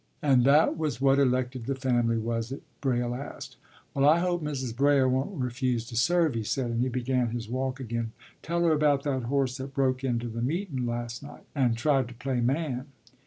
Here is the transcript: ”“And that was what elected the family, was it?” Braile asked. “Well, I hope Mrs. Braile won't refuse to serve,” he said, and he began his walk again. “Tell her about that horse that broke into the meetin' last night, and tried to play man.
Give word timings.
”“And 0.23 0.45
that 0.45 0.79
was 0.79 0.99
what 0.99 1.19
elected 1.19 1.67
the 1.67 1.75
family, 1.75 2.17
was 2.17 2.51
it?” 2.51 2.63
Braile 2.81 3.13
asked. 3.13 3.57
“Well, 3.93 4.09
I 4.09 4.17
hope 4.17 4.41
Mrs. 4.41 4.75
Braile 4.75 5.07
won't 5.07 5.39
refuse 5.39 5.85
to 5.85 5.95
serve,” 5.95 6.33
he 6.33 6.41
said, 6.43 6.71
and 6.71 6.81
he 6.81 6.89
began 6.89 7.27
his 7.27 7.47
walk 7.47 7.79
again. 7.79 8.11
“Tell 8.41 8.63
her 8.63 8.71
about 8.73 9.03
that 9.03 9.21
horse 9.25 9.57
that 9.57 9.75
broke 9.75 10.03
into 10.03 10.27
the 10.27 10.41
meetin' 10.41 10.87
last 10.87 11.21
night, 11.21 11.43
and 11.53 11.77
tried 11.77 12.07
to 12.07 12.15
play 12.15 12.39
man. 12.41 12.87